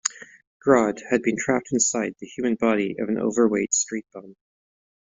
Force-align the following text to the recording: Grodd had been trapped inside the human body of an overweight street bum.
Grodd 0.59 0.99
had 1.11 1.21
been 1.21 1.37
trapped 1.37 1.71
inside 1.71 2.15
the 2.17 2.25
human 2.25 2.55
body 2.55 2.95
of 2.97 3.07
an 3.07 3.19
overweight 3.19 3.71
street 3.71 4.07
bum. 4.11 4.35